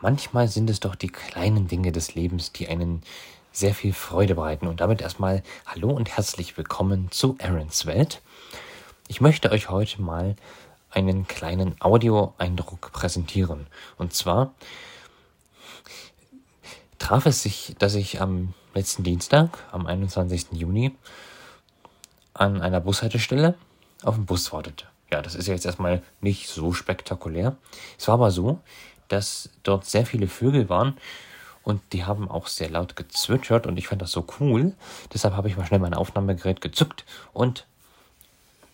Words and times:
manchmal 0.00 0.48
sind 0.48 0.70
es 0.70 0.80
doch 0.80 0.94
die 0.94 1.08
kleinen 1.08 1.68
Dinge 1.68 1.92
des 1.92 2.14
Lebens, 2.14 2.52
die 2.52 2.68
einen 2.68 3.02
sehr 3.52 3.74
viel 3.74 3.92
Freude 3.92 4.34
bereiten. 4.34 4.66
Und 4.66 4.80
damit 4.80 5.00
erstmal 5.00 5.42
Hallo 5.66 5.90
und 5.90 6.10
herzlich 6.16 6.56
willkommen 6.56 7.10
zu 7.10 7.36
Aarons 7.40 7.86
Welt. 7.86 8.20
Ich 9.08 9.20
möchte 9.20 9.50
euch 9.50 9.70
heute 9.70 10.02
mal 10.02 10.36
einen 10.90 11.26
kleinen 11.26 11.76
Audioeindruck 11.80 12.92
präsentieren. 12.92 13.66
Und 13.98 14.12
zwar 14.14 14.52
traf 16.98 17.26
es 17.26 17.42
sich, 17.42 17.74
dass 17.78 17.94
ich 17.94 18.20
am 18.20 18.54
letzten 18.74 19.04
Dienstag, 19.04 19.58
am 19.72 19.86
21. 19.86 20.52
Juni, 20.52 20.94
an 22.34 22.60
einer 22.60 22.80
Bushaltestelle 22.80 23.54
auf 24.02 24.16
den 24.16 24.26
Bus 24.26 24.52
wartete. 24.52 24.86
Ja, 25.10 25.22
das 25.22 25.34
ist 25.34 25.46
ja 25.46 25.54
jetzt 25.54 25.64
erstmal 25.64 26.02
nicht 26.20 26.48
so 26.48 26.72
spektakulär. 26.72 27.56
Es 27.98 28.08
war 28.08 28.14
aber 28.14 28.30
so, 28.30 28.60
dass 29.08 29.50
dort 29.62 29.84
sehr 29.84 30.06
viele 30.06 30.28
Vögel 30.28 30.68
waren 30.68 30.96
und 31.66 31.80
die 31.92 32.04
haben 32.04 32.30
auch 32.30 32.46
sehr 32.46 32.70
laut 32.70 32.94
gezwitschert 32.94 33.66
und 33.66 33.76
ich 33.76 33.88
fand 33.88 34.00
das 34.00 34.12
so 34.12 34.24
cool. 34.38 34.72
Deshalb 35.12 35.34
habe 35.34 35.48
ich 35.48 35.56
mal 35.56 35.66
schnell 35.66 35.80
mein 35.80 35.94
Aufnahmegerät 35.94 36.60
gezückt 36.60 37.04
und 37.32 37.66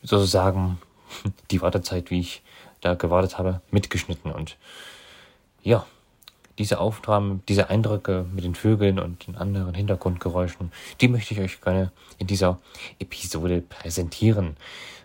sozusagen 0.02 0.78
die 1.50 1.62
Wartezeit, 1.62 2.10
wie 2.10 2.20
ich 2.20 2.42
da 2.82 2.95
gewartet 2.95 3.38
habe, 3.38 3.62
mitgeschnitten. 3.70 4.30
Und 4.30 4.59
ja, 5.62 5.87
diese 6.59 6.80
Aufnahmen, 6.80 7.42
diese 7.48 7.70
Eindrücke 7.70 8.26
mit 8.30 8.45
den 8.45 8.54
Vögeln 8.54 8.98
und 8.98 9.26
den 9.26 9.37
anderen 9.37 9.73
Hintergrundgeräuschen, 9.73 10.70
die 11.01 11.09
möchte 11.09 11.32
ich 11.32 11.40
euch 11.40 11.62
gerne 11.62 11.92
in 12.18 12.26
dieser 12.26 12.59
Episode 12.98 13.62
präsentieren. 13.62 14.59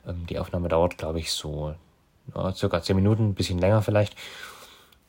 Ähm, 0.06 0.26
die 0.28 0.40
Aufnahme 0.40 0.68
dauert, 0.68 0.98
glaube 0.98 1.20
ich, 1.20 1.32
so 1.32 1.74
circa 2.54 2.82
zehn 2.82 2.98
Minuten, 2.98 3.30
ein 3.30 3.34
bisschen 3.34 3.60
länger 3.60 3.82
vielleicht 3.82 4.18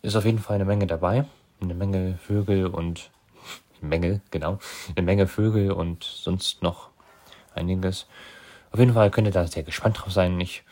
ist 0.02 0.16
auf 0.16 0.24
jeden 0.24 0.38
Fall 0.38 0.56
eine 0.56 0.64
Menge 0.64 0.86
dabei. 0.86 1.24
Eine 1.60 1.74
Menge 1.74 2.18
Vögel 2.18 2.66
und 2.66 3.10
Mängel, 3.80 4.20
genau. 4.30 4.58
Eine 4.94 5.04
Menge 5.04 5.26
Vögel 5.26 5.72
und 5.72 6.04
sonst 6.04 6.62
noch 6.62 6.88
einiges. 7.54 8.06
Auf 8.70 8.78
jeden 8.78 8.94
Fall 8.94 9.10
könnt 9.10 9.26
ihr 9.26 9.32
da 9.32 9.46
sehr 9.46 9.62
gespannt 9.62 9.98
drauf 10.00 10.12
sein. 10.12 10.40
Ich, 10.40 10.62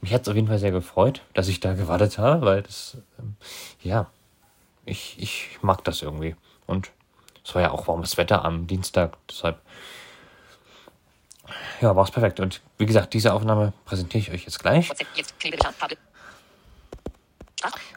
mich 0.00 0.12
hat 0.12 0.22
es 0.22 0.28
auf 0.28 0.34
jeden 0.34 0.48
Fall 0.48 0.58
sehr 0.58 0.70
gefreut, 0.70 1.22
dass 1.32 1.48
ich 1.48 1.60
da 1.60 1.74
gewartet 1.74 2.18
habe, 2.18 2.44
weil 2.44 2.62
das, 2.62 2.98
ähm, 3.18 3.36
ja, 3.82 4.06
ich, 4.84 5.16
ich 5.18 5.58
mag 5.62 5.82
das 5.84 6.02
irgendwie. 6.02 6.36
Und 6.66 6.90
es 7.44 7.54
war 7.54 7.62
ja 7.62 7.70
auch 7.70 7.88
warmes 7.88 8.16
Wetter 8.16 8.44
am 8.44 8.66
Dienstag, 8.66 9.16
deshalb, 9.28 9.60
ja, 11.80 11.94
war 11.94 12.04
es 12.04 12.10
perfekt. 12.10 12.40
Und 12.40 12.62
wie 12.78 12.86
gesagt, 12.86 13.14
diese 13.14 13.32
Aufnahme 13.32 13.72
präsentiere 13.84 14.22
ich 14.22 14.30
euch 14.30 14.44
jetzt 14.44 14.58
gleich. 14.58 14.90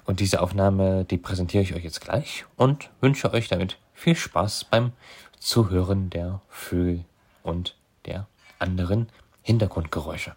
Und 0.05 0.19
diese 0.19 0.41
Aufnahme, 0.41 1.05
die 1.05 1.17
präsentiere 1.17 1.63
ich 1.63 1.73
euch 1.73 1.83
jetzt 1.83 2.01
gleich 2.01 2.45
und 2.55 2.89
wünsche 3.01 3.31
euch 3.33 3.47
damit 3.47 3.77
viel 3.93 4.15
Spaß 4.15 4.65
beim 4.65 4.91
Zuhören 5.39 6.09
der 6.09 6.41
Vögel 6.49 7.03
und 7.43 7.75
der 8.05 8.27
anderen 8.59 9.09
Hintergrundgeräusche. 9.41 10.35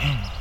Mm-hmm. 0.00 0.26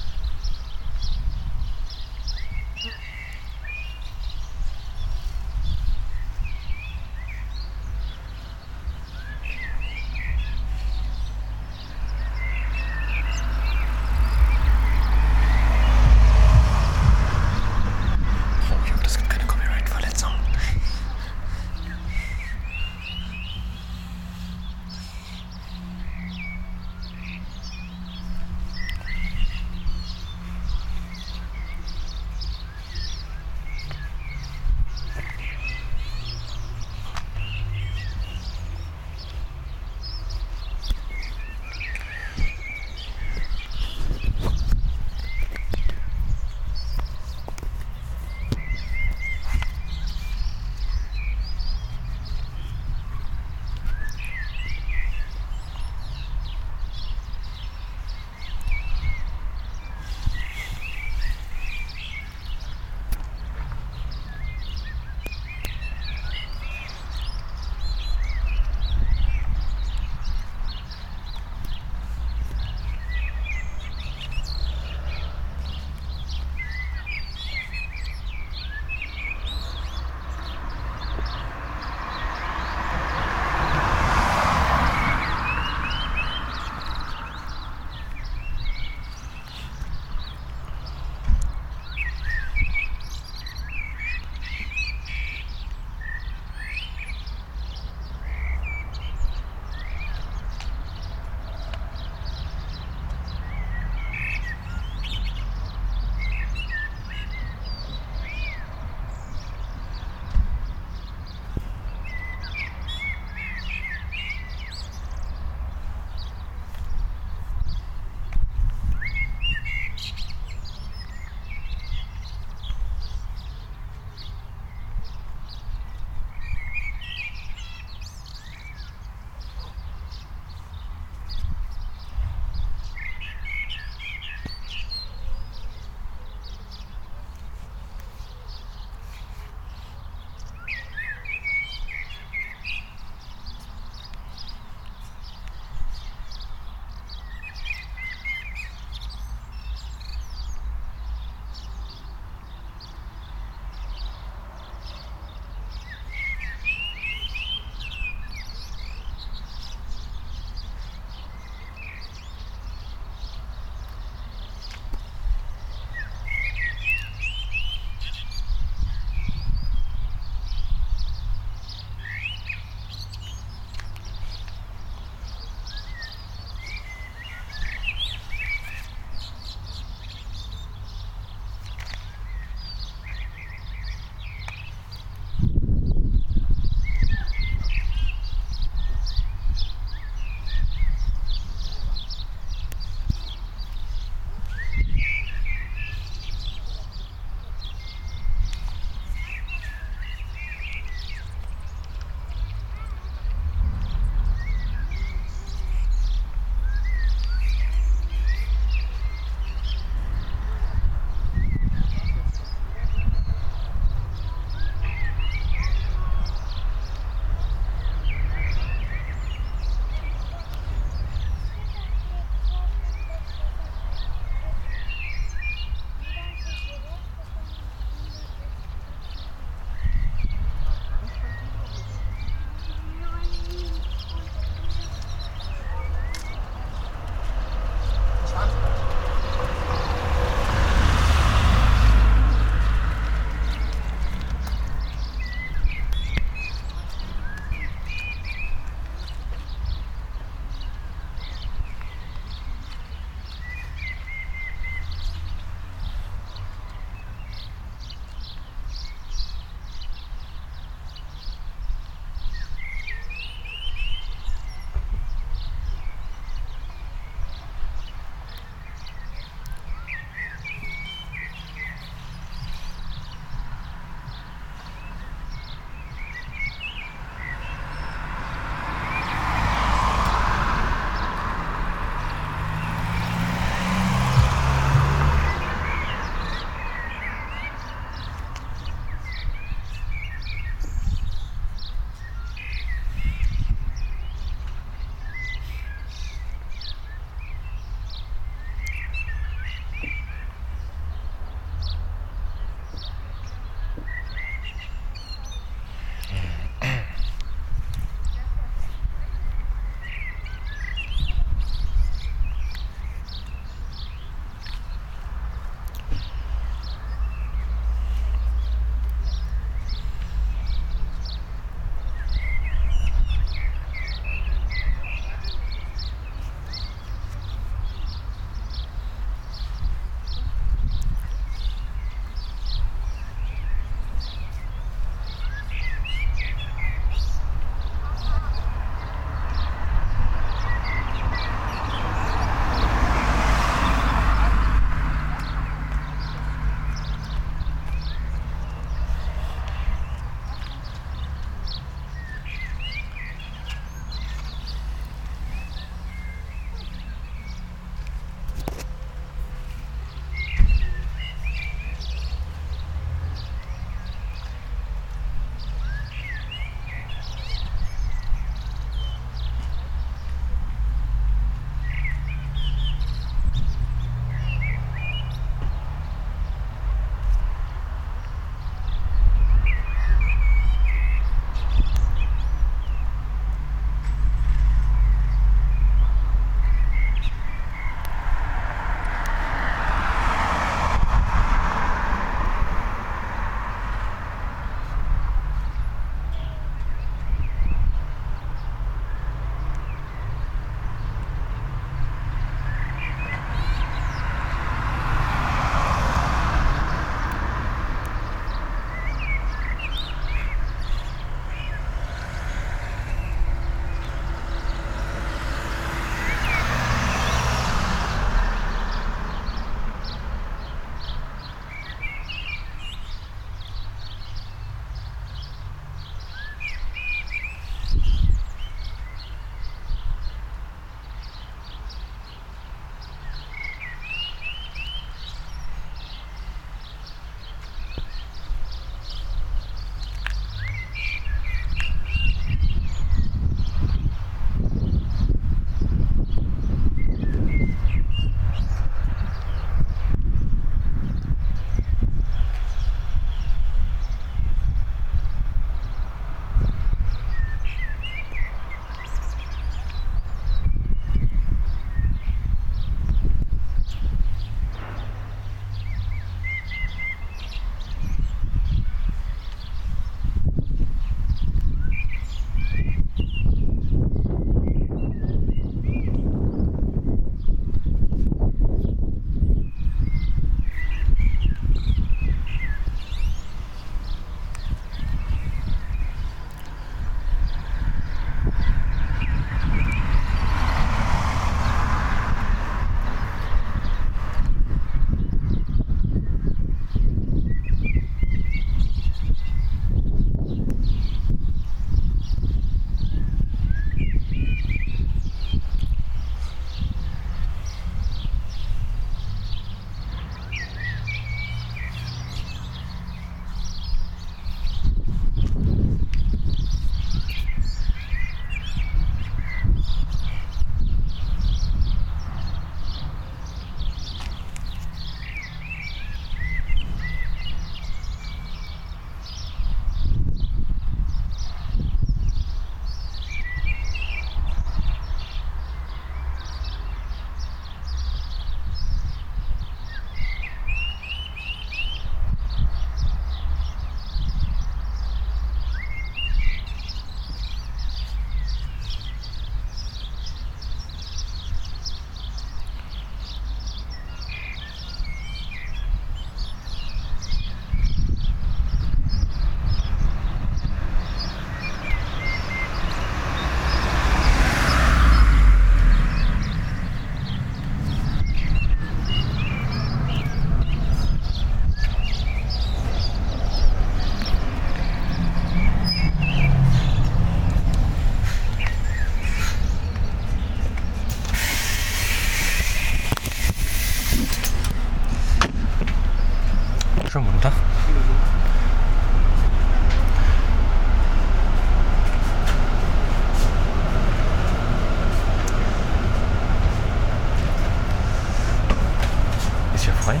frei? 599.86 600.00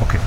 Okay. 0.00 0.20